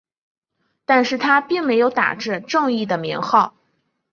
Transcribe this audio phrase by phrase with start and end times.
[0.83, 3.53] 但是他并没有打着正义的名号。